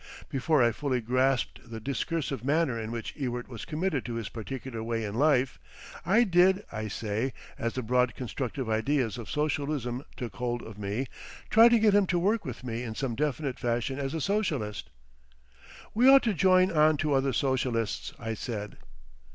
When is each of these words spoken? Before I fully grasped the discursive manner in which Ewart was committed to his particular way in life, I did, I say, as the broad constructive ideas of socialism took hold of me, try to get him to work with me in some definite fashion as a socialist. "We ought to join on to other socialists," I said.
Before 0.29 0.63
I 0.63 0.71
fully 0.71 0.99
grasped 0.99 1.69
the 1.69 1.79
discursive 1.79 2.43
manner 2.43 2.79
in 2.81 2.89
which 2.91 3.15
Ewart 3.15 3.47
was 3.47 3.65
committed 3.65 4.03
to 4.05 4.15
his 4.15 4.29
particular 4.29 4.81
way 4.81 5.03
in 5.03 5.13
life, 5.13 5.59
I 6.03 6.23
did, 6.23 6.63
I 6.71 6.87
say, 6.87 7.33
as 7.55 7.73
the 7.73 7.83
broad 7.83 8.15
constructive 8.15 8.67
ideas 8.67 9.19
of 9.19 9.29
socialism 9.29 10.03
took 10.17 10.37
hold 10.37 10.63
of 10.63 10.79
me, 10.79 11.05
try 11.51 11.69
to 11.69 11.77
get 11.77 11.93
him 11.93 12.07
to 12.07 12.17
work 12.17 12.45
with 12.45 12.63
me 12.63 12.81
in 12.81 12.95
some 12.95 13.13
definite 13.13 13.59
fashion 13.59 13.99
as 13.99 14.15
a 14.15 14.21
socialist. 14.21 14.89
"We 15.93 16.09
ought 16.09 16.23
to 16.23 16.33
join 16.33 16.71
on 16.71 16.97
to 16.97 17.13
other 17.13 17.31
socialists," 17.31 18.11
I 18.17 18.33
said. 18.33 18.77